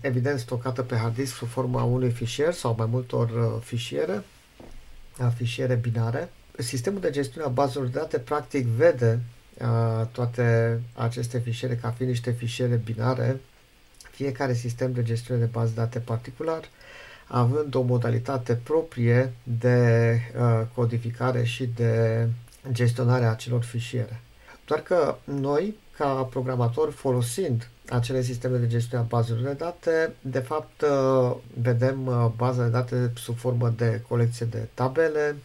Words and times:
evident 0.00 0.38
stocată 0.38 0.82
pe 0.82 0.96
hard 0.96 1.14
disk 1.14 1.34
sub 1.34 1.48
forma 1.48 1.82
unui 1.82 2.10
fișier 2.10 2.52
sau 2.52 2.74
mai 2.78 2.86
multor 2.90 3.30
uh, 3.30 3.62
fișiere, 3.62 4.24
fișiere 5.34 5.74
binare. 5.74 6.30
Sistemul 6.58 7.00
de 7.00 7.10
gestiune 7.10 7.46
a 7.46 7.50
bazelor 7.50 7.86
de 7.86 7.98
date 7.98 8.18
practic 8.18 8.66
vede 8.66 9.20
uh, 9.58 10.06
toate 10.12 10.80
aceste 10.94 11.38
fișiere 11.38 11.74
ca 11.74 11.90
fiind 11.90 12.10
niște 12.10 12.30
fișiere 12.30 12.74
binare, 12.74 13.40
fiecare 14.10 14.54
sistem 14.54 14.92
de 14.92 15.02
gestiune 15.02 15.40
de 15.40 15.48
bază 15.52 15.72
de 15.74 15.80
date 15.80 15.98
particular, 15.98 16.64
având 17.26 17.74
o 17.74 17.82
modalitate 17.82 18.54
proprie 18.54 19.32
de 19.42 20.18
uh, 20.38 20.66
codificare 20.74 21.44
și 21.44 21.66
de 21.66 22.26
gestionare 22.72 23.24
a 23.24 23.30
acelor 23.30 23.62
fișiere. 23.62 24.20
Doar 24.64 24.80
că 24.80 25.16
noi, 25.24 25.76
ca 25.96 26.28
programatori, 26.30 26.92
folosind 26.92 27.68
acele 27.88 28.22
sisteme 28.22 28.56
de 28.56 28.68
gestiune 28.68 29.02
a 29.02 29.06
bazelor 29.06 29.42
de 29.42 29.52
date, 29.52 30.12
de 30.20 30.38
fapt 30.38 30.82
uh, 30.82 31.36
vedem 31.60 32.06
uh, 32.06 32.30
baza 32.36 32.64
de 32.64 32.70
date 32.70 33.12
sub 33.14 33.36
formă 33.36 33.74
de 33.76 34.02
colecție 34.08 34.46
de 34.46 34.68
tabele, 34.74 35.36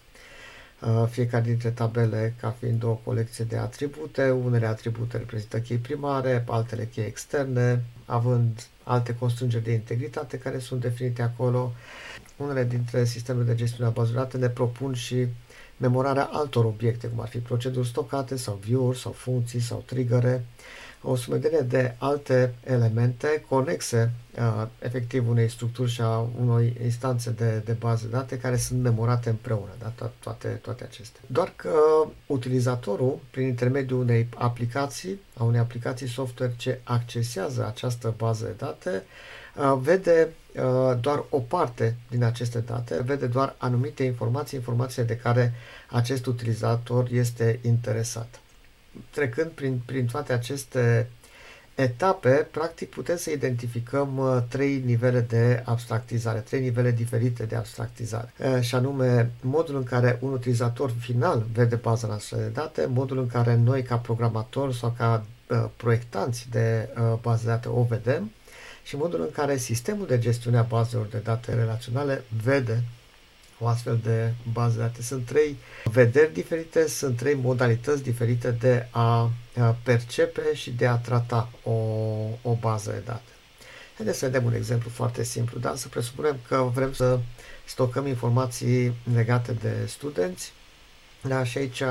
uh, 0.81 1.07
fiecare 1.09 1.43
dintre 1.43 1.69
tabele 1.69 2.33
ca 2.41 2.55
fiind 2.59 2.83
o 2.83 2.93
colecție 2.93 3.45
de 3.45 3.57
atribute, 3.57 4.29
unele 4.29 4.65
atribute 4.65 5.17
reprezintă 5.17 5.59
chei 5.59 5.77
primare, 5.77 6.43
altele 6.47 6.85
chei 6.85 7.05
externe, 7.05 7.83
având 8.05 8.67
alte 8.83 9.15
constrângeri 9.15 9.63
de 9.63 9.71
integritate 9.71 10.37
care 10.37 10.59
sunt 10.59 10.81
definite 10.81 11.21
acolo. 11.21 11.73
Unele 12.37 12.63
dintre 12.63 13.05
sistemele 13.05 13.45
de 13.45 13.55
gestiune 13.55 13.89
a 13.89 13.91
bazelor 13.91 14.23
de 14.23 14.29
date 14.31 14.45
ne 14.45 14.53
propun 14.53 14.93
și 14.93 15.27
memorarea 15.79 16.29
altor 16.31 16.65
obiecte, 16.65 17.07
cum 17.07 17.19
ar 17.19 17.27
fi 17.27 17.37
proceduri 17.37 17.87
stocate 17.87 18.35
sau 18.35 18.59
view-uri 18.61 18.97
sau 18.99 19.11
funcții 19.11 19.59
sau 19.59 19.83
triggere, 19.85 20.45
o 21.01 21.15
sumedenie 21.15 21.59
de 21.59 21.95
alte 21.97 22.53
elemente 22.63 23.45
conexe 23.49 24.11
uh, 24.37 24.67
efectiv 24.79 25.29
unei 25.29 25.49
structuri 25.49 25.91
și 25.91 26.01
a 26.01 26.27
unei 26.39 26.77
instanțe 26.83 27.29
de, 27.29 27.61
de 27.65 27.71
bază 27.71 28.05
de 28.05 28.11
date 28.11 28.37
care 28.37 28.57
sunt 28.57 28.81
memorate 28.81 29.29
împreună, 29.29 29.71
da? 29.79 29.91
To- 29.91 30.11
toate, 30.19 30.47
toate 30.47 30.83
acestea. 30.83 31.21
Doar 31.27 31.53
că 31.55 31.73
utilizatorul, 32.25 33.19
prin 33.31 33.47
intermediul 33.47 33.99
unei 33.99 34.27
aplicații, 34.35 35.19
a 35.37 35.43
unei 35.43 35.59
aplicații 35.59 36.07
software 36.07 36.53
ce 36.57 36.79
accesează 36.83 37.65
această 37.65 38.13
bază 38.17 38.45
de 38.45 38.53
date, 38.57 39.03
uh, 39.55 39.79
vede 39.81 40.27
uh, 40.29 40.38
doar 40.99 41.23
o 41.29 41.39
parte 41.39 41.95
din 42.09 42.23
aceste 42.23 42.59
date, 42.59 43.01
vede 43.05 43.27
doar 43.27 43.55
anumite 43.57 44.03
informații, 44.03 44.57
informații 44.57 45.03
de 45.03 45.17
care 45.17 45.53
acest 45.89 46.25
utilizator 46.25 47.07
este 47.11 47.59
interesat 47.61 48.39
trecând 49.09 49.49
prin, 49.49 49.81
prin 49.85 50.05
toate 50.05 50.33
aceste 50.33 51.09
etape, 51.75 52.47
practic 52.51 52.89
putem 52.89 53.17
să 53.17 53.31
identificăm 53.31 54.17
uh, 54.17 54.37
trei 54.49 54.81
nivele 54.85 55.19
de 55.19 55.63
abstractizare, 55.65 56.39
trei 56.39 56.61
nivele 56.61 56.91
diferite 56.91 57.43
de 57.43 57.55
abstractizare. 57.55 58.33
Uh, 58.37 58.61
și 58.61 58.75
anume, 58.75 59.31
modul 59.41 59.75
în 59.75 59.83
care 59.83 60.17
un 60.21 60.31
utilizator 60.31 60.91
final 60.99 61.45
vede 61.53 61.75
baza 61.75 62.07
noastră 62.07 62.37
de 62.37 62.47
date, 62.47 62.85
modul 62.85 63.17
în 63.17 63.27
care 63.27 63.55
noi 63.55 63.83
ca 63.83 63.97
programatori 63.97 64.75
sau 64.75 64.93
ca 64.97 65.25
uh, 65.47 65.65
proiectanți 65.77 66.47
de 66.49 66.89
baze 67.21 67.43
de 67.43 67.49
date 67.49 67.67
o 67.67 67.83
vedem 67.83 68.31
și 68.89 68.95
modul 68.95 69.21
în 69.21 69.31
care 69.31 69.57
sistemul 69.57 70.07
de 70.07 70.19
gestiune 70.19 70.57
a 70.57 70.61
bazelor 70.61 71.05
de 71.05 71.17
date 71.17 71.53
relaționale 71.53 72.23
vede 72.43 72.83
o 73.59 73.67
astfel 73.67 73.99
de 74.03 74.33
bază 74.53 74.77
de 74.77 74.81
date. 74.81 75.01
Sunt 75.01 75.25
trei 75.25 75.55
vederi 75.83 76.33
diferite, 76.33 76.87
sunt 76.87 77.17
trei 77.17 77.33
modalități 77.33 78.03
diferite 78.03 78.51
de 78.51 78.87
a 78.91 79.31
percepe 79.83 80.41
și 80.53 80.71
de 80.71 80.87
a 80.87 80.95
trata 80.95 81.49
o, 81.63 81.71
o 82.41 82.53
bază 82.59 82.91
de 82.91 83.01
date. 83.05 83.31
Haideți 83.95 84.17
să 84.17 84.25
vedem 84.25 84.45
un 84.45 84.53
exemplu 84.53 84.89
foarte 84.89 85.23
simplu, 85.23 85.59
dar 85.59 85.75
să 85.75 85.87
presupunem 85.87 86.37
că 86.47 86.69
vrem 86.73 86.93
să 86.93 87.19
stocăm 87.65 88.07
informații 88.07 88.93
legate 89.13 89.51
de 89.51 89.73
studenți. 89.87 90.53
Da, 91.21 91.43
și 91.43 91.57
aici, 91.57 91.83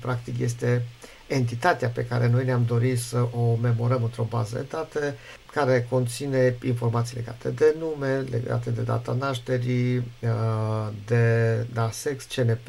practic, 0.00 0.38
este 0.38 0.86
entitatea 1.26 1.88
pe 1.88 2.06
care 2.06 2.28
noi 2.28 2.44
ne-am 2.44 2.64
dorit 2.64 3.00
să 3.00 3.26
o 3.32 3.54
memorăm 3.54 4.02
într-o 4.02 4.26
bază 4.30 4.56
de 4.56 4.66
date 4.70 5.16
care 5.52 5.86
conține 5.90 6.56
informații 6.64 7.16
legate 7.16 7.48
de 7.48 7.74
nume, 7.78 8.20
legate 8.30 8.70
de 8.70 8.82
data 8.82 9.12
nașterii, 9.12 9.96
uh, 9.96 10.88
de 11.06 11.56
da, 11.72 11.90
sex, 11.90 12.24
CNP, 12.24 12.68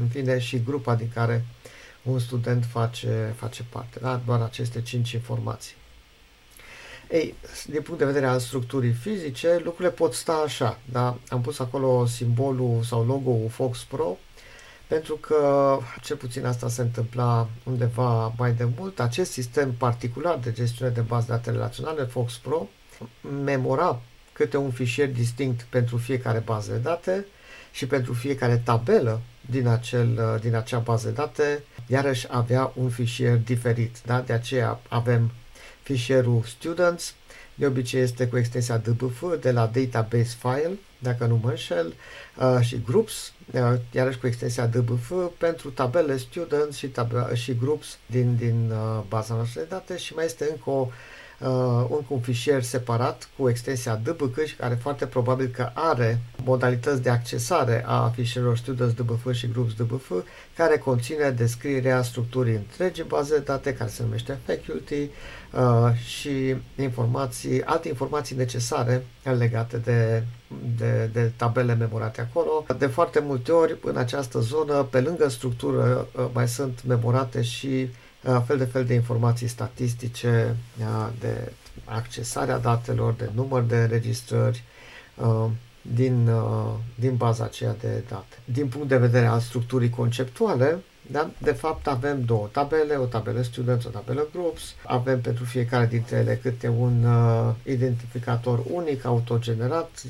în 0.00 0.08
fine 0.08 0.38
și 0.38 0.62
grupa 0.62 0.94
din 0.94 1.10
care 1.14 1.44
un 2.02 2.18
student 2.18 2.64
face, 2.64 3.34
face 3.36 3.64
parte. 3.70 3.98
Da? 4.00 4.20
Doar 4.26 4.40
aceste 4.40 4.82
cinci 4.82 5.12
informații. 5.12 5.74
Ei, 7.10 7.34
din 7.66 7.82
punct 7.82 7.98
de 7.98 8.06
vedere 8.06 8.26
al 8.26 8.38
structurii 8.38 8.92
fizice, 8.92 9.60
lucrurile 9.64 9.90
pot 9.90 10.14
sta 10.14 10.32
așa. 10.32 10.78
Da? 10.92 11.18
Am 11.28 11.40
pus 11.40 11.58
acolo 11.58 12.06
simbolul 12.06 12.82
sau 12.82 13.04
logo-ul 13.04 13.48
Fox 13.48 13.82
Pro, 13.82 14.18
pentru 14.86 15.16
că 15.16 15.78
cel 16.02 16.16
puțin 16.16 16.46
asta 16.46 16.68
se 16.68 16.82
întâmpla 16.82 17.48
undeva 17.64 18.34
mai 18.38 18.52
de 18.52 18.68
mult. 18.78 19.00
Acest 19.00 19.32
sistem 19.32 19.72
particular 19.72 20.38
de 20.38 20.52
gestiune 20.52 20.90
de 20.90 21.00
bază 21.00 21.24
de 21.26 21.32
date 21.32 21.50
relaționale, 21.50 22.04
Fox 22.04 22.36
Pro, 22.36 22.68
memora 23.44 24.00
câte 24.32 24.56
un 24.56 24.70
fișier 24.70 25.08
distinct 25.08 25.62
pentru 25.62 25.96
fiecare 25.96 26.38
bază 26.38 26.72
de 26.72 26.78
date 26.78 27.26
și 27.72 27.86
pentru 27.86 28.12
fiecare 28.12 28.56
tabelă 28.64 29.20
din, 29.50 29.66
acel, 29.66 30.38
din 30.42 30.54
acea 30.54 30.78
bază 30.78 31.08
de 31.08 31.12
date, 31.14 31.62
iarăși 31.86 32.26
avea 32.30 32.72
un 32.74 32.88
fișier 32.88 33.36
diferit. 33.36 33.96
Da? 34.06 34.20
De 34.20 34.32
aceea 34.32 34.80
avem 34.88 35.30
fișierul 35.82 36.42
students, 36.42 37.14
de 37.54 37.66
obicei 37.66 38.00
este 38.00 38.26
cu 38.26 38.36
extensia 38.36 38.76
DBF 38.76 39.22
de 39.40 39.50
la 39.50 39.66
database 39.66 40.36
file, 40.38 40.78
dacă 40.98 41.26
nu 41.26 41.40
mă 41.42 41.48
înșel, 41.48 41.94
uh, 42.36 42.58
și 42.60 42.82
groups, 42.86 43.32
uh, 43.52 43.72
iarăși 43.90 44.18
cu 44.18 44.26
extensia 44.26 44.66
DBF 44.66 45.12
pentru 45.38 45.70
tabele 45.70 46.16
students 46.16 46.76
și, 46.76 46.88
tab- 46.88 47.32
și 47.32 47.56
groups 47.56 47.98
din, 48.06 48.36
din 48.36 48.70
uh, 48.70 49.02
baza 49.08 49.34
noastră 49.34 49.60
de 49.60 49.66
date. 49.70 49.96
Și 49.96 50.14
mai 50.14 50.24
este 50.24 50.48
încă 50.50 50.70
o 50.70 50.88
uh, 51.38 51.48
un, 51.88 52.00
un 52.08 52.20
fișier 52.20 52.62
separat 52.62 53.28
cu 53.36 53.48
extensia 53.48 54.00
DBC 54.04 54.44
și 54.44 54.56
care 54.56 54.74
foarte 54.74 55.06
probabil 55.06 55.46
că 55.46 55.70
are 55.74 56.20
modalități 56.44 57.02
de 57.02 57.10
accesare 57.10 57.84
a 57.86 58.08
fișierilor 58.08 58.56
students 58.56 58.94
DBF 58.94 59.32
și 59.32 59.48
groups 59.48 59.74
DBF 59.74 60.12
care 60.56 60.78
conține 60.78 61.30
descrierea 61.30 62.02
structurii 62.02 62.54
întregii 62.54 63.04
baze 63.04 63.34
de 63.36 63.42
date 63.42 63.74
care 63.74 63.90
se 63.90 64.02
numește 64.02 64.38
faculty 64.46 64.94
uh, 65.52 65.94
și 66.06 66.56
informații, 66.76 67.62
alte 67.64 67.88
informații 67.88 68.36
necesare 68.36 69.06
legate 69.22 69.76
de, 69.76 70.22
de, 70.76 71.10
de 71.12 71.32
tabele 71.36 71.74
memorate 71.74 72.20
acolo. 72.20 72.66
De 72.78 72.86
foarte 72.86 73.20
multe 73.20 73.52
ori 73.52 73.76
în 73.82 73.96
această 73.96 74.38
zonă, 74.38 74.82
pe 74.90 75.00
lângă 75.00 75.28
structură, 75.28 76.08
uh, 76.12 76.26
mai 76.32 76.48
sunt 76.48 76.84
memorate 76.86 77.42
și 77.42 77.88
fel 78.46 78.58
de 78.58 78.64
fel 78.64 78.84
de 78.84 78.94
informații 78.94 79.46
statistice, 79.46 80.56
de 81.20 81.52
accesarea 81.84 82.58
datelor, 82.58 83.12
de 83.12 83.30
număr 83.34 83.62
de 83.62 83.76
înregistrări 83.76 84.62
din, 85.82 86.30
din 86.94 87.16
baza 87.16 87.44
aceea 87.44 87.76
de 87.80 88.02
date. 88.08 88.36
Din 88.44 88.68
punct 88.68 88.88
de 88.88 88.96
vedere 88.96 89.26
al 89.26 89.40
structurii 89.40 89.90
conceptuale, 89.90 90.78
da? 91.10 91.30
De 91.38 91.52
fapt 91.52 91.86
avem 91.86 92.22
două 92.24 92.48
tabele, 92.52 92.94
o 92.94 93.04
tabelă 93.04 93.42
students, 93.42 93.84
o 93.84 93.88
tabelă 93.88 94.26
groups, 94.32 94.74
avem 94.84 95.20
pentru 95.20 95.44
fiecare 95.44 95.86
dintre 95.86 96.16
ele 96.16 96.38
câte 96.42 96.68
un 96.68 97.04
uh, 97.04 97.54
identificator 97.62 98.62
unic 98.70 99.04
autogenerat, 99.04 100.02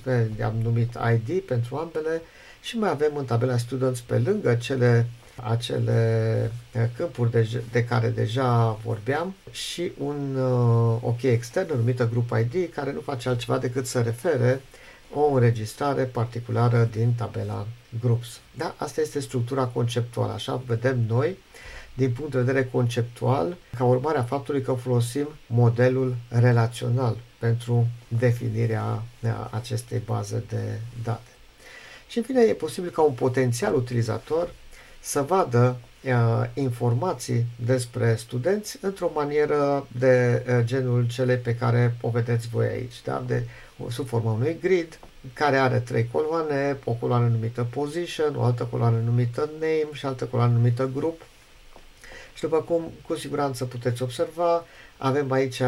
am 0.44 0.55
numit 0.62 0.96
ID 1.12 1.40
pentru 1.40 1.76
ambele 1.76 2.22
și 2.60 2.78
mai 2.78 2.90
avem 2.90 3.17
în 3.17 3.25
tabela 3.25 3.56
students 3.56 4.00
pe 4.00 4.19
lângă 4.19 4.55
cele 4.55 5.06
acele 5.42 6.50
eh, 6.72 6.82
câmpuri 6.96 7.31
de, 7.31 7.62
de 7.72 7.84
care 7.84 8.08
deja 8.08 8.78
vorbeam 8.84 9.34
și 9.50 9.92
un 9.98 10.36
uh, 10.36 10.98
OK 11.00 11.22
extern 11.22 11.76
numită 11.76 12.08
Group 12.08 12.31
ID 12.38 12.72
care 12.72 12.92
nu 12.92 13.00
face 13.00 13.28
altceva 13.28 13.58
decât 13.58 13.86
să 13.86 14.00
refere 14.00 14.60
o 15.12 15.32
înregistrare 15.32 16.02
particulară 16.02 16.88
din 16.92 17.12
tabela 17.12 17.66
Groups. 18.00 18.40
Da? 18.56 18.75
Asta 18.76 19.00
este 19.00 19.20
structura 19.20 19.64
conceptuală, 19.64 20.32
așa 20.32 20.62
vedem 20.66 21.04
noi 21.08 21.36
din 21.94 22.12
punct 22.12 22.31
de 22.31 22.40
vedere 22.40 22.69
conceptual, 22.72 23.56
ca 23.76 23.84
urmare 23.84 24.19
a 24.19 24.22
faptului 24.22 24.62
că 24.62 24.72
folosim 24.72 25.28
modelul 25.46 26.16
relațional 26.28 27.16
pentru 27.38 27.86
definirea 28.08 29.02
acestei 29.50 30.02
baze 30.04 30.44
de 30.48 30.81
date. 31.02 31.31
și 32.08 32.19
în 32.19 32.25
fine 32.25 32.40
e 32.40 32.52
posibil 32.52 32.90
ca 32.90 33.02
un 33.02 33.12
potențial 33.12 33.75
utilizator 33.75 34.50
să 35.05 35.23
vadă 35.23 35.77
uh, 36.05 36.12
informații 36.55 37.47
despre 37.65 38.15
studenți 38.17 38.79
într-o 38.81 39.11
manieră 39.15 39.87
de 39.99 40.45
uh, 40.49 40.65
genul 40.65 41.06
cele 41.09 41.37
pe 41.37 41.55
care 41.55 41.97
o 42.01 42.09
vedeți 42.09 42.49
voi 42.49 42.67
aici, 42.67 43.03
da? 43.05 43.23
de, 43.27 43.47
sub 43.89 44.06
forma 44.06 44.33
unui 44.33 44.59
grid 44.61 44.99
care 45.33 45.56
are 45.56 45.79
trei 45.79 46.09
coloane, 46.12 46.77
o 46.85 46.93
coloană 46.93 47.27
numită 47.27 47.67
position, 47.71 48.37
o 48.37 48.43
altă 48.43 48.65
coloană 48.65 48.99
numită 49.05 49.51
name 49.53 49.89
și 49.93 50.06
altă 50.06 50.25
coloană 50.25 50.53
numită 50.53 50.91
group. 50.95 51.23
Și 52.35 52.43
după 52.43 52.61
cum 52.61 52.91
cu 53.06 53.17
siguranță 53.17 53.65
puteți 53.65 54.03
observa, 54.03 54.65
avem 54.97 55.33
aici 55.33 55.62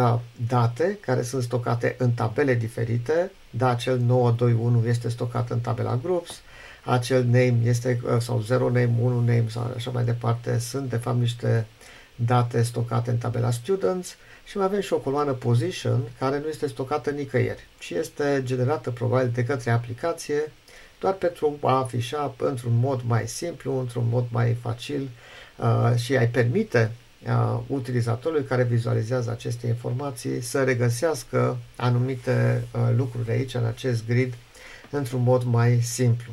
date 0.49 0.99
care 1.00 1.23
sunt 1.23 1.43
stocate 1.43 1.94
în 1.99 2.11
tabele 2.11 2.55
diferite, 2.55 3.31
da, 3.50 3.69
acel 3.69 3.99
921 3.99 4.87
este 4.87 5.09
stocat 5.09 5.50
în 5.50 5.61
tabela 5.61 5.99
groups, 6.03 6.41
acel 6.87 7.25
name 7.25 7.59
este, 7.65 8.00
uh, 8.05 8.21
sau 8.21 8.41
0 8.41 8.65
name, 8.65 8.93
1 9.00 9.15
name 9.19 9.44
sau 9.49 9.73
așa 9.77 9.91
mai 9.91 10.05
departe, 10.05 10.59
sunt 10.59 10.91
de 10.91 10.97
fapt 10.97 11.19
niște 11.19 11.67
date 12.15 12.62
stocate 12.62 13.11
în 13.11 13.17
tabela 13.17 13.50
students 13.50 14.17
și 14.44 14.56
mai 14.56 14.67
avem 14.67 14.81
și 14.81 14.93
o 14.93 14.99
coloană 14.99 15.33
position 15.33 16.00
care 16.19 16.38
nu 16.38 16.49
este 16.49 16.67
stocată 16.67 17.11
nicăieri, 17.11 17.67
ci 17.79 17.91
este 17.91 18.41
generată 18.44 18.91
probabil 18.91 19.31
de 19.35 19.44
către 19.44 19.71
aplicație 19.71 20.53
doar 21.00 21.15
pentru 21.15 21.59
a 21.62 21.77
afișa 21.77 22.35
într-un 22.38 22.79
mod 22.79 23.03
mai 23.06 23.29
simplu, 23.29 23.79
într-un 23.79 24.05
mod 24.09 24.27
mai 24.31 24.56
facil 24.61 25.09
uh, 25.56 25.93
și 25.97 26.17
ai 26.17 26.29
permite 26.29 26.91
uh, 27.27 27.61
utilizatorului 27.67 28.44
care 28.44 28.62
vizualizează 28.62 29.31
aceste 29.31 29.67
informații 29.67 30.41
să 30.41 30.65
regăsească 30.65 31.56
anumite 31.77 32.65
uh, 32.73 32.81
lucruri 32.97 33.31
aici 33.31 33.55
în 33.55 33.65
acest 33.65 34.06
grid 34.06 34.35
într-un 34.91 35.23
mod 35.23 35.43
mai 35.43 35.81
simplu. 35.83 36.33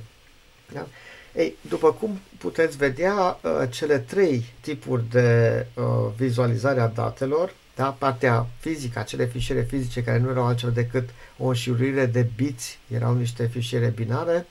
Da? 0.74 0.88
Ei, 1.36 1.56
după 1.62 1.92
cum 1.92 2.20
puteți 2.38 2.78
vedea, 2.78 3.14
uh, 3.42 3.52
cele 3.70 3.98
trei 3.98 4.46
tipuri 4.62 5.04
de 5.10 5.66
uh, 5.74 5.84
vizualizare 6.18 6.80
a 6.80 6.88
datelor, 6.88 7.54
da? 7.76 7.96
partea 8.00 8.48
fizică, 8.60 9.00
acele 9.00 9.26
fișiere 9.26 9.62
fizice 9.62 10.04
care 10.04 10.20
nu 10.20 10.30
erau 10.30 10.46
altceva 10.46 10.72
decât 10.72 11.10
o 11.38 11.48
înșiruire 11.48 12.06
de 12.06 12.28
biți, 12.36 12.80
erau 12.88 13.14
niște 13.16 13.48
fișiere 13.48 13.88
binare, 13.96 14.46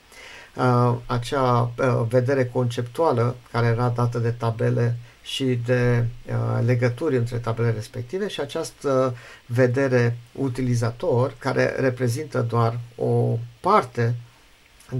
uh, 0.55 0.95
acea 1.05 1.71
vedere 2.07 2.45
conceptuală 2.45 3.35
care 3.51 3.67
era 3.67 3.89
dată 3.89 4.17
de 4.17 4.31
tabele 4.31 4.95
și 5.23 5.59
de 5.65 6.05
uh, 6.27 6.65
legături 6.65 7.17
între 7.17 7.37
tabele 7.37 7.71
respective 7.71 8.27
și 8.27 8.41
această 8.41 9.15
vedere 9.45 10.17
utilizator 10.31 11.35
care 11.37 11.75
reprezintă 11.77 12.41
doar 12.41 12.79
o 12.95 13.37
parte 13.59 14.15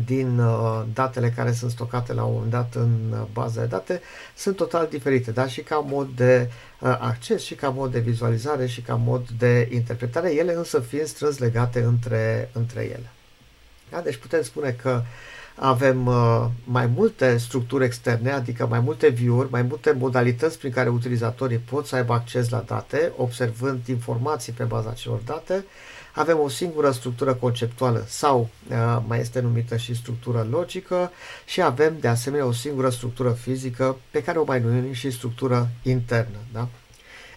din 0.06 0.40
uh, 0.40 0.84
datele 0.94 1.30
care 1.30 1.51
sunt 1.51 1.72
stocate 1.72 2.13
la 2.13 2.24
un 2.24 2.34
moment 2.34 2.51
dat 2.51 2.75
în 2.75 3.12
uh, 3.12 3.19
baza 3.34 3.62
de 3.62 3.68
date 3.68 4.01
sunt 4.36 4.56
total 4.56 4.88
diferite, 4.88 5.31
dar 5.31 5.50
și 5.50 5.62
ca 5.62 5.75
mod 5.75 6.07
de 6.16 6.50
uh, 6.80 6.98
acces, 7.00 7.44
și 7.44 7.56
ca 7.56 7.69
mod 7.69 7.92
de 7.92 8.00
vizualizare, 8.00 8.68
și 8.68 8.81
ca 8.81 8.95
mod 8.95 9.30
de 9.30 9.69
interpretare, 9.72 10.34
ele 10.34 10.54
însă 10.54 10.80
fiind 10.80 11.07
strâns 11.07 11.38
legate 11.38 11.81
între, 11.81 12.50
între 12.54 12.81
ele. 12.81 13.10
Da? 13.90 14.00
Deci 14.01 14.18
putem 14.18 14.42
spune 14.42 14.72
că 14.72 15.01
avem 15.56 16.06
uh, 16.06 16.46
mai 16.64 16.86
multe 16.86 17.38
structuri 17.38 17.84
externe, 17.84 18.32
adică 18.32 18.68
mai 18.68 18.80
multe 18.80 19.08
view-uri, 19.08 19.52
mai 19.52 19.62
multe 19.62 19.92
modalități 19.92 20.58
prin 20.58 20.72
care 20.72 20.90
utilizatorii 20.90 21.58
pot 21.58 21.86
să 21.86 21.96
aibă 21.96 22.14
acces 22.14 22.50
la 22.50 22.64
date, 22.68 23.12
observând 23.18 23.88
informații 23.88 24.54
pe 24.54 24.64
baza 24.64 24.90
acelor 24.90 25.20
date, 25.26 25.66
avem 26.14 26.40
o 26.40 26.50
singură 26.50 26.92
structură 26.92 27.34
conceptuală 27.34 28.04
sau 28.08 28.50
uh, 28.70 29.02
mai 29.08 29.20
este 29.20 29.40
numită 29.40 29.78
și 29.78 29.96
structură 29.96 30.48
logică 30.50 31.12
și 31.46 31.62
avem 31.62 31.98
de 32.00 32.08
asemenea 32.08 32.46
o 32.46 32.52
singură 32.52 32.90
structură 32.90 33.32
fizică 33.32 33.98
pe 34.12 34.24
care 34.24 34.38
o 34.38 34.44
mai 34.44 34.60
numim 34.60 34.94
și 34.94 35.12
structură 35.12 35.70
internă. 35.84 36.38
Da? 36.52 36.68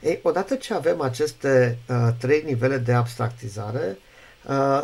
Ei, 0.03 0.21
odată 0.23 0.55
ce 0.55 0.75
avem 0.75 1.01
aceste 1.01 1.79
uh, 1.89 2.09
trei 2.19 2.43
nivele 2.47 2.79
de 2.79 2.93
abstractizare, 2.93 3.87
uh, 3.87 4.06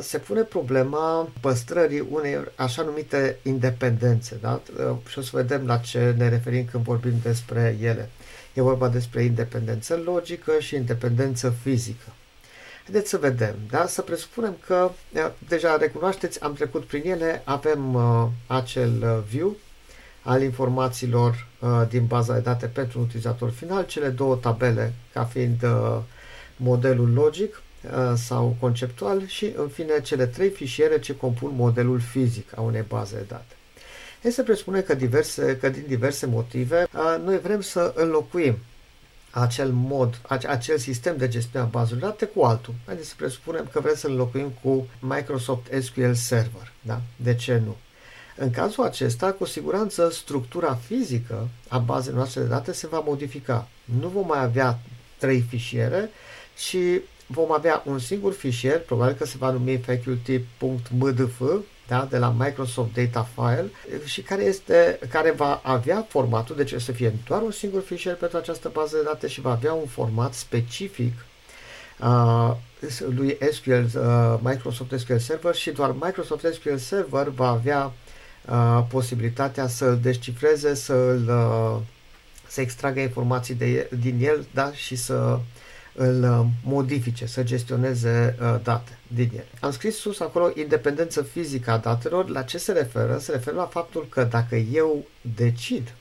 se 0.00 0.18
pune 0.18 0.42
problema 0.42 1.28
păstrării 1.40 2.06
unei 2.10 2.44
așa 2.54 2.82
numite 2.82 3.38
independențe. 3.42 4.38
Da? 4.40 4.60
Uh, 4.90 4.96
și 5.08 5.18
o 5.18 5.22
să 5.22 5.30
vedem 5.32 5.66
la 5.66 5.76
ce 5.76 6.14
ne 6.16 6.28
referim 6.28 6.64
când 6.70 6.84
vorbim 6.84 7.14
despre 7.22 7.76
ele. 7.80 8.10
E 8.52 8.62
vorba 8.62 8.88
despre 8.88 9.22
independență 9.22 10.00
logică 10.04 10.52
și 10.58 10.74
independență 10.74 11.54
fizică. 11.62 12.12
Haideți 12.82 13.08
să 13.08 13.18
vedem, 13.18 13.54
da? 13.70 13.86
Să 13.86 14.02
presupunem 14.02 14.56
că 14.66 14.90
deja 15.48 15.76
recunoașteți, 15.76 16.42
am 16.42 16.52
trecut 16.52 16.84
prin 16.84 17.10
ele, 17.10 17.42
avem 17.44 17.94
uh, 17.94 18.26
acel 18.46 18.92
uh, 19.02 19.18
view 19.28 19.56
al 20.22 20.42
informațiilor 20.42 21.48
uh, 21.58 21.82
din 21.88 22.06
baza 22.06 22.34
de 22.34 22.40
date 22.40 22.66
pentru 22.66 22.98
un 22.98 23.04
utilizator 23.04 23.50
final, 23.50 23.84
cele 23.84 24.08
două 24.08 24.36
tabele 24.36 24.92
ca 25.12 25.24
fiind 25.24 25.62
uh, 25.62 25.98
modelul 26.56 27.12
logic 27.12 27.54
uh, 27.54 27.71
sau 28.14 28.56
conceptual 28.60 29.26
și, 29.26 29.52
în 29.56 29.68
fine, 29.68 30.00
cele 30.00 30.26
trei 30.26 30.50
fișiere 30.50 30.98
ce 30.98 31.16
compun 31.16 31.52
modelul 31.54 32.00
fizic 32.00 32.56
a 32.56 32.60
unei 32.60 32.84
baze 32.88 33.16
de 33.16 33.24
date. 33.28 33.56
Este 34.22 34.42
presupune 34.42 34.80
că, 34.80 34.94
diverse, 34.94 35.56
că 35.60 35.68
din 35.68 35.84
diverse 35.86 36.26
motive 36.26 36.88
uh, 36.94 37.22
noi 37.24 37.38
vrem 37.38 37.60
să 37.60 37.92
înlocuim 37.96 38.58
acel 39.30 39.70
mod, 39.72 40.20
acel 40.46 40.78
sistem 40.78 41.16
de 41.16 41.28
gestiune 41.28 41.64
a 41.64 41.68
bazelor 41.68 42.02
date 42.02 42.24
cu 42.24 42.42
altul. 42.42 42.74
Haideți 42.86 43.08
să 43.08 43.14
presupunem 43.16 43.68
că 43.72 43.80
vrem 43.80 43.94
să-l 43.94 44.10
înlocuim 44.10 44.52
cu 44.62 44.86
Microsoft 45.00 45.82
SQL 45.82 46.12
Server. 46.12 46.72
Da? 46.80 47.00
De 47.16 47.34
ce 47.34 47.62
nu? 47.64 47.76
În 48.36 48.50
cazul 48.50 48.84
acesta, 48.84 49.32
cu 49.32 49.44
siguranță, 49.44 50.10
structura 50.10 50.74
fizică 50.74 51.48
a 51.68 51.78
bazei 51.78 52.14
noastre 52.14 52.40
de 52.40 52.46
date 52.46 52.72
se 52.72 52.86
va 52.86 52.98
modifica. 53.06 53.68
Nu 54.00 54.08
vom 54.08 54.26
mai 54.26 54.42
avea 54.42 54.78
trei 55.18 55.40
fișiere, 55.40 56.10
ci 56.58 56.76
vom 57.32 57.52
avea 57.52 57.82
un 57.86 57.98
singur 57.98 58.32
fișier, 58.32 58.80
probabil 58.80 59.14
că 59.14 59.24
se 59.24 59.36
va 59.38 59.50
numi 59.50 59.76
faculty.mdf, 59.76 61.42
da, 61.86 62.06
de 62.10 62.18
la 62.18 62.34
Microsoft 62.38 62.94
Data 62.94 63.28
File 63.34 63.70
și 64.04 64.22
care, 64.22 64.42
este, 64.42 64.98
care 65.10 65.30
va 65.30 65.60
avea 65.62 66.06
formatul, 66.08 66.56
deci 66.56 66.74
să 66.80 66.92
fie 66.92 67.14
doar 67.26 67.42
un 67.42 67.50
singur 67.50 67.82
fișier 67.82 68.14
pentru 68.14 68.38
această 68.38 68.70
bază 68.72 68.96
de 68.96 69.02
date 69.02 69.26
și 69.26 69.40
va 69.40 69.50
avea 69.50 69.72
un 69.72 69.86
format 69.86 70.34
specific 70.34 71.12
uh, 72.00 72.50
lui 73.08 73.38
SQL, 73.50 73.70
uh, 73.72 74.38
Microsoft 74.42 74.98
SQL 74.98 75.16
Server 75.16 75.54
și 75.54 75.70
doar 75.70 75.94
Microsoft 76.00 76.46
SQL 76.52 76.76
Server 76.76 77.28
va 77.28 77.48
avea 77.48 77.92
uh, 78.48 78.84
posibilitatea 78.88 79.66
să-l 79.66 79.98
descifreze, 80.02 80.74
să-l 80.74 81.28
uh, 81.28 81.80
să 82.46 82.60
extragă 82.60 83.00
informații 83.00 83.54
de, 83.54 83.88
din 84.00 84.18
el 84.20 84.46
da, 84.54 84.72
și 84.72 84.96
să 84.96 85.38
îl 85.94 86.22
uh, 86.22 86.46
modifice, 86.64 87.26
să 87.26 87.42
gestioneze 87.42 88.36
uh, 88.40 88.60
date 88.62 88.98
din 89.06 89.30
el. 89.36 89.44
Am 89.60 89.70
scris 89.70 89.96
sus 89.96 90.20
acolo 90.20 90.50
independență 90.54 91.22
fizică 91.22 91.70
a 91.70 91.76
datelor. 91.78 92.28
La 92.28 92.42
ce 92.42 92.58
se 92.58 92.72
referă? 92.72 93.18
Se 93.18 93.32
referă 93.32 93.56
la 93.56 93.66
faptul 93.66 94.06
că 94.08 94.24
dacă 94.24 94.56
eu 94.56 95.06
decid 95.36 95.94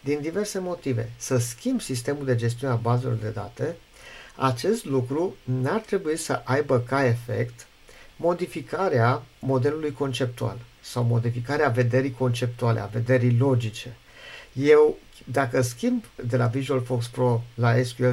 din 0.00 0.18
diverse 0.20 0.58
motive 0.58 1.10
să 1.16 1.38
schimb 1.38 1.80
sistemul 1.80 2.24
de 2.24 2.36
gestiune 2.36 2.72
a 2.72 2.76
bazelor 2.76 3.14
de 3.14 3.28
date, 3.28 3.76
acest 4.36 4.84
lucru 4.84 5.36
n-ar 5.44 5.80
trebui 5.80 6.16
să 6.16 6.40
aibă 6.44 6.80
ca 6.80 7.04
efect 7.04 7.66
modificarea 8.16 9.22
modelului 9.38 9.92
conceptual 9.92 10.58
sau 10.80 11.02
modificarea 11.02 11.68
vederii 11.68 12.12
conceptuale, 12.12 12.80
a 12.80 12.86
vederii 12.86 13.36
logice. 13.38 13.96
Eu 14.52 14.98
dacă 15.24 15.60
schimb 15.60 16.04
de 16.26 16.36
la 16.36 16.46
Visual 16.46 16.82
Fox 16.82 17.06
Pro 17.06 17.42
la 17.54 17.82
SQL, 17.82 18.10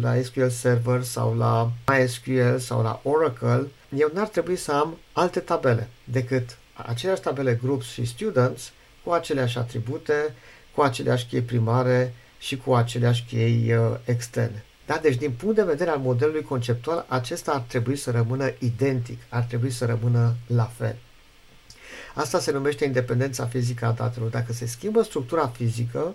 la 0.00 0.22
SQL 0.22 0.46
Server 0.46 1.02
sau 1.02 1.36
la 1.36 1.70
MySQL 1.86 2.56
sau 2.56 2.82
la 2.82 3.00
Oracle, 3.02 3.66
eu 3.96 4.10
n-ar 4.14 4.28
trebui 4.28 4.56
să 4.56 4.72
am 4.72 4.98
alte 5.12 5.40
tabele 5.40 5.88
decât 6.04 6.58
aceleași 6.74 7.20
tabele 7.20 7.58
Groups 7.62 7.86
și 7.86 8.04
Students 8.04 8.72
cu 9.04 9.10
aceleași 9.10 9.58
atribute, 9.58 10.34
cu 10.74 10.82
aceleași 10.82 11.26
chei 11.26 11.40
primare 11.40 12.14
și 12.38 12.56
cu 12.56 12.74
aceleași 12.74 13.24
chei 13.24 13.74
uh, 13.74 13.96
externe. 14.04 14.64
Da? 14.86 14.98
Deci, 15.02 15.16
din 15.16 15.30
punct 15.30 15.54
de 15.54 15.62
vedere 15.62 15.90
al 15.90 15.98
modelului 15.98 16.42
conceptual, 16.42 17.06
acesta 17.08 17.52
ar 17.52 17.60
trebui 17.60 17.96
să 17.96 18.10
rămână 18.10 18.52
identic, 18.58 19.20
ar 19.28 19.42
trebui 19.42 19.70
să 19.70 19.84
rămână 19.84 20.34
la 20.46 20.64
fel. 20.64 20.96
Asta 22.14 22.38
se 22.38 22.52
numește 22.52 22.84
independența 22.84 23.46
fizică 23.46 23.86
a 23.86 23.90
datelor. 23.90 24.28
Dacă 24.28 24.52
se 24.52 24.66
schimbă 24.66 25.02
structura 25.02 25.46
fizică, 25.46 26.14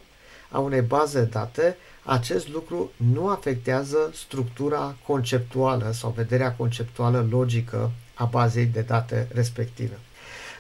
a 0.50 0.59
unei 0.59 0.81
baze 0.81 1.19
de 1.19 1.25
date, 1.25 1.77
acest 2.03 2.50
lucru 2.50 2.91
nu 3.13 3.29
afectează 3.29 4.12
structura 4.13 4.95
conceptuală 5.05 5.91
sau 5.91 6.13
vederea 6.15 6.53
conceptuală 6.53 7.27
logică 7.29 7.91
a 8.13 8.25
bazei 8.25 8.65
de 8.65 8.81
date 8.81 9.27
respective. 9.33 10.00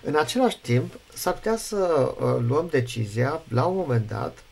În 0.03 0.15
același 0.15 0.59
timp, 0.61 0.93
s-ar 1.13 1.33
putea 1.33 1.57
să 1.57 2.13
uh, 2.19 2.45
luăm 2.47 2.67
decizia, 2.71 3.41
la 3.47 3.65
un 3.65 3.75
moment 3.75 4.07
dat, 4.07 4.43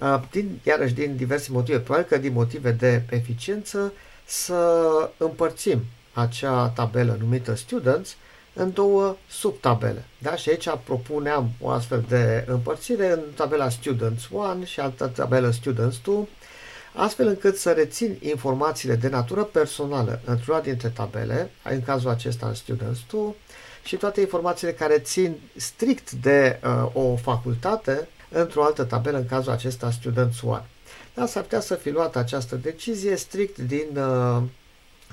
uh, 0.00 0.22
din, 0.30 0.60
iarăși 0.62 0.94
din 0.94 1.16
diverse 1.16 1.48
motive, 1.52 1.78
probabil 1.78 2.08
că 2.08 2.18
din 2.18 2.32
motive 2.32 2.70
de 2.70 3.02
eficiență, 3.10 3.92
să 4.24 5.10
împărțim 5.16 5.80
acea 6.12 6.68
tabelă 6.68 7.16
numită 7.20 7.54
Students 7.54 8.16
în 8.52 8.72
două 8.72 9.16
subtabele. 9.28 10.04
Da? 10.18 10.36
Și 10.36 10.48
aici 10.48 10.68
propuneam 10.84 11.50
o 11.60 11.68
astfel 11.68 12.04
de 12.08 12.44
împărțire 12.48 13.12
în 13.12 13.20
tabela 13.34 13.68
Students 13.68 14.28
1 14.30 14.64
și 14.64 14.80
altă 14.80 15.06
tabelă 15.06 15.50
Students 15.50 16.00
2, 16.04 16.28
astfel 16.94 17.26
încât 17.26 17.56
să 17.56 17.70
rețin 17.70 18.16
informațiile 18.20 18.94
de 18.94 19.08
natură 19.08 19.42
personală 19.42 20.20
într-una 20.24 20.60
dintre 20.60 20.88
tabele, 20.88 21.50
în 21.62 21.82
cazul 21.82 22.10
acesta 22.10 22.46
în 22.46 22.54
Students 22.54 22.98
2, 23.10 23.34
și 23.82 23.96
toate 23.96 24.20
informațiile 24.20 24.72
care 24.72 24.98
țin 24.98 25.36
strict 25.56 26.10
de 26.10 26.60
uh, 26.64 26.90
o 26.92 27.16
facultate 27.16 28.08
într-o 28.28 28.64
altă 28.64 28.84
tabelă, 28.84 29.16
în 29.16 29.26
cazul 29.26 29.52
acesta 29.52 29.90
Students 29.90 30.40
1. 30.40 30.62
Dar 31.14 31.26
s-ar 31.26 31.42
putea 31.42 31.60
să 31.60 31.74
fi 31.74 31.90
luat 31.90 32.16
această 32.16 32.56
decizie 32.56 33.16
strict 33.16 33.58
din 33.58 33.96
uh, 33.96 34.42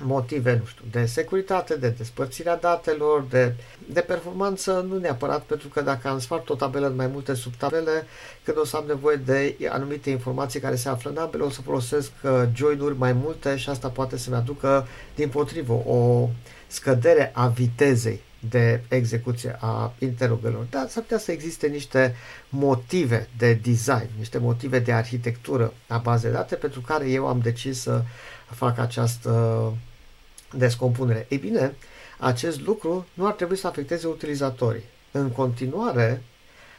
motive, 0.02 0.56
nu 0.58 0.64
știu, 0.64 0.84
de 0.90 1.04
securitate, 1.06 1.76
de 1.76 1.88
despărțirea 1.88 2.56
datelor, 2.56 3.24
de, 3.30 3.54
de 3.86 4.00
performanță, 4.00 4.86
nu 4.88 4.98
neapărat, 4.98 5.42
pentru 5.42 5.68
că 5.68 5.80
dacă 5.80 6.08
am 6.08 6.18
spart 6.18 6.48
o 6.48 6.54
tabelă 6.54 6.86
în 6.86 6.96
mai 6.96 7.06
multe 7.06 7.34
subtabele, 7.34 8.06
când 8.44 8.58
o 8.58 8.64
să 8.64 8.76
am 8.76 8.84
nevoie 8.86 9.16
de 9.16 9.56
anumite 9.68 10.10
informații 10.10 10.60
care 10.60 10.76
se 10.76 10.88
află 10.88 11.10
în 11.10 11.16
ambele, 11.16 11.42
o 11.42 11.50
să 11.50 11.60
folosesc 11.60 12.10
uh, 12.22 12.42
join-uri 12.54 12.98
mai 12.98 13.12
multe 13.12 13.56
și 13.56 13.68
asta 13.68 13.88
poate 13.88 14.16
să-mi 14.16 14.36
aducă, 14.36 14.86
din 15.14 15.28
potrivă, 15.28 15.72
o 15.72 16.28
scădere 16.66 17.30
a 17.34 17.46
vitezei 17.46 18.20
de 18.48 18.82
execuție 18.88 19.56
a 19.60 19.92
interrogelor. 19.98 20.66
Dar 20.70 20.88
s-ar 20.88 21.02
putea 21.02 21.18
să 21.18 21.32
existe 21.32 21.66
niște 21.66 22.14
motive 22.48 23.28
de 23.36 23.52
design, 23.54 24.08
niște 24.18 24.38
motive 24.38 24.78
de 24.78 24.92
arhitectură 24.92 25.72
a 25.86 25.98
bazei 25.98 26.32
date 26.32 26.54
pentru 26.54 26.80
care 26.80 27.10
eu 27.10 27.26
am 27.26 27.40
decis 27.40 27.80
să 27.80 28.02
fac 28.50 28.78
această 28.78 29.72
descompunere. 30.52 31.26
Ei 31.28 31.38
bine, 31.38 31.74
acest 32.18 32.60
lucru 32.60 33.06
nu 33.14 33.26
ar 33.26 33.32
trebui 33.32 33.56
să 33.56 33.66
afecteze 33.66 34.06
utilizatorii. 34.06 34.84
În 35.12 35.30
continuare, 35.30 36.22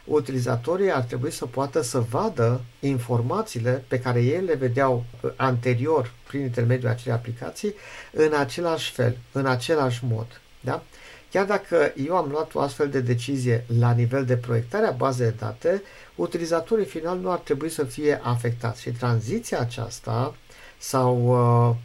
utilizatorii 0.04 0.92
ar 0.92 1.02
trebui 1.02 1.30
să 1.30 1.46
poată 1.46 1.80
să 1.80 2.00
vadă 2.00 2.60
informațiile 2.80 3.84
pe 3.88 4.00
care 4.00 4.22
ei 4.22 4.40
le 4.40 4.54
vedeau 4.54 5.04
anterior 5.36 6.12
prin 6.26 6.40
intermediul 6.40 6.90
acelei 6.90 7.14
aplicații 7.14 7.74
în 8.12 8.32
același 8.34 8.92
fel, 8.92 9.16
în 9.32 9.46
același 9.46 10.04
mod. 10.04 10.40
Da? 10.60 10.82
Chiar 11.30 11.44
dacă 11.44 11.92
eu 12.06 12.16
am 12.16 12.28
luat 12.30 12.54
o 12.54 12.60
astfel 12.60 12.88
de 12.88 13.00
decizie 13.00 13.64
la 13.78 13.92
nivel 13.92 14.24
de 14.24 14.36
proiectare 14.36 14.86
a 14.86 14.90
bazei 14.90 15.26
de 15.26 15.34
date, 15.38 15.82
utilizatorii 16.14 16.84
final 16.84 17.18
nu 17.18 17.30
ar 17.30 17.38
trebui 17.38 17.68
să 17.68 17.84
fie 17.84 18.20
afectați 18.22 18.80
și 18.80 18.90
tranziția 18.90 19.60
aceasta 19.60 20.34
sau 20.78 21.26
uh, 21.68 21.76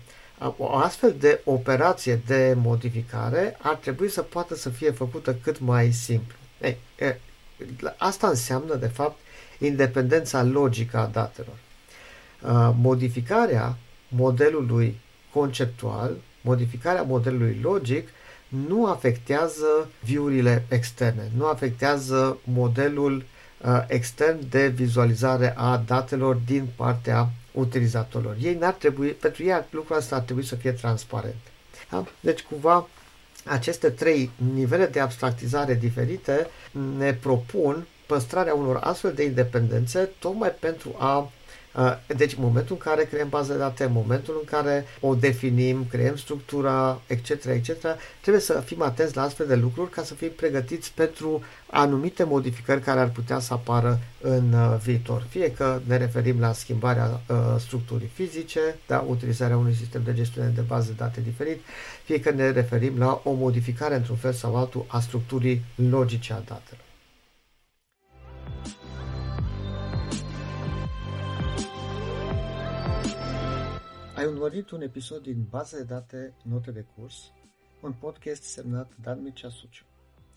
o 0.57 0.75
astfel 0.75 1.15
de 1.19 1.41
operație 1.43 2.21
de 2.25 2.55
modificare 2.57 3.57
ar 3.61 3.75
trebui 3.75 4.09
să 4.09 4.21
poată 4.21 4.55
să 4.55 4.69
fie 4.69 4.91
făcută 4.91 5.35
cât 5.43 5.59
mai 5.59 5.91
simplu. 5.91 6.35
Ei, 6.61 6.77
e, 6.99 7.17
asta 7.97 8.27
înseamnă, 8.27 8.75
de 8.75 8.87
fapt, 8.87 9.19
independența 9.59 10.43
logică 10.43 10.97
a 10.97 11.05
datelor. 11.05 11.55
Uh, 12.41 12.71
modificarea 12.81 13.77
modelului 14.07 14.99
conceptual, 15.33 16.15
modificarea 16.41 17.01
modelului 17.01 17.59
logic 17.61 18.09
nu 18.47 18.85
afectează 18.85 19.89
viurile 20.03 20.65
externe, 20.69 21.31
nu 21.37 21.45
afectează 21.45 22.37
modelul 22.43 23.23
uh, 23.61 23.83
extern 23.87 24.49
de 24.49 24.67
vizualizare 24.67 25.53
a 25.57 25.77
datelor 25.85 26.35
din 26.35 26.67
partea 26.75 27.29
utilizatorilor. 27.55 28.35
Ei 28.41 28.55
n-ar 28.55 28.73
trebui, 28.73 29.09
pentru 29.09 29.43
ei 29.43 29.63
lucrul 29.69 29.97
ăsta 29.97 30.15
ar 30.15 30.21
trebui 30.21 30.43
să 30.43 30.55
fie 30.55 30.71
transparent. 30.71 31.35
Da? 31.89 32.05
Deci 32.19 32.41
cumva 32.41 32.87
aceste 33.45 33.89
trei 33.89 34.29
nivele 34.53 34.85
de 34.85 34.99
abstractizare 34.99 35.73
diferite 35.73 36.47
ne 36.97 37.13
propun 37.13 37.87
păstrarea 38.05 38.53
unor 38.53 38.75
astfel 38.75 39.13
de 39.13 39.23
independențe 39.23 40.09
tocmai 40.19 40.49
pentru 40.49 40.95
a 40.97 41.17
Uh, 41.19 41.44
deci, 42.07 42.33
în 42.33 42.43
momentul 42.43 42.75
în 42.79 42.91
care 42.91 43.03
creăm 43.03 43.29
bază 43.29 43.51
de 43.51 43.57
date, 43.57 43.83
în 43.83 43.91
momentul 43.91 44.37
în 44.39 44.45
care 44.45 44.85
o 44.99 45.15
definim, 45.15 45.85
creăm 45.89 46.15
structura, 46.15 47.01
etc., 47.07 47.29
etc., 47.29 47.75
trebuie 48.21 48.41
să 48.43 48.61
fim 48.65 48.81
atenți 48.81 49.15
la 49.15 49.21
astfel 49.21 49.47
de 49.47 49.55
lucruri 49.55 49.89
ca 49.89 50.03
să 50.03 50.13
fim 50.13 50.31
pregătiți 50.35 50.93
pentru 50.93 51.41
anumite 51.69 52.23
modificări 52.23 52.81
care 52.81 52.99
ar 52.99 53.09
putea 53.09 53.39
să 53.39 53.53
apară 53.53 53.99
în 54.21 54.53
uh, 54.53 54.77
viitor. 54.83 55.25
Fie 55.29 55.51
că 55.51 55.79
ne 55.87 55.97
referim 55.97 56.39
la 56.39 56.53
schimbarea 56.53 57.21
uh, 57.27 57.35
structurii 57.59 58.11
fizice, 58.13 58.59
da, 58.87 59.05
utilizarea 59.07 59.57
unui 59.57 59.73
sistem 59.73 60.01
de 60.03 60.13
gestiune 60.13 60.51
de 60.55 60.61
bază 60.61 60.87
de 60.87 60.93
date 60.97 61.21
diferit, 61.21 61.61
fie 62.03 62.19
că 62.19 62.31
ne 62.31 62.51
referim 62.51 62.97
la 62.97 63.21
o 63.23 63.31
modificare 63.31 63.95
într-un 63.95 64.15
fel 64.15 64.33
sau 64.33 64.55
altul 64.55 64.85
a 64.87 64.99
structurii 64.99 65.61
logice 65.89 66.33
a 66.33 66.35
datelor. 66.35 66.84
Ai 74.25 74.31
urmărit 74.31 74.71
un 74.71 74.81
episod 74.81 75.21
din 75.21 75.45
Baza 75.49 75.77
de 75.77 75.83
date 75.83 76.33
Note 76.43 76.71
de 76.71 76.85
curs, 76.95 77.31
un 77.81 77.93
podcast 77.93 78.43
semnat 78.43 78.91
Dan 79.01 79.21
Mircea 79.21 79.49
Suciu. 79.49 79.85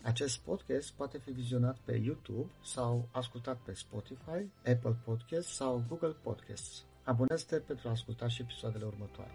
Acest 0.03 0.39
podcast 0.39 0.93
poate 0.93 1.17
fi 1.17 1.31
vizionat 1.31 1.77
pe 1.85 1.95
YouTube 1.95 2.51
sau 2.63 3.09
ascultat 3.11 3.57
pe 3.57 3.73
Spotify, 3.73 4.49
Apple 4.65 4.97
Podcasts 5.05 5.55
sau 5.55 5.83
Google 5.87 6.15
Podcasts. 6.23 6.85
Abonează-te 7.03 7.59
pentru 7.59 7.87
a 7.87 7.91
asculta 7.91 8.27
și 8.27 8.41
episoadele 8.41 8.85
următoare. 8.85 9.31